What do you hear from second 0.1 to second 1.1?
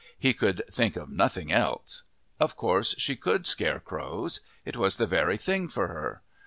He could think